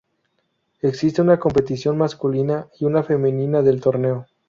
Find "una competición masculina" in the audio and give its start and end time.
1.21-2.67